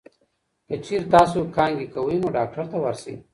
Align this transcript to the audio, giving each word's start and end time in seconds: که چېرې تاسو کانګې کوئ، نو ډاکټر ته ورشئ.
که 0.67 0.75
چېرې 0.85 1.05
تاسو 1.15 1.39
کانګې 1.55 1.87
کوئ، 1.93 2.17
نو 2.21 2.27
ډاکټر 2.37 2.63
ته 2.71 2.77
ورشئ. 2.79 3.15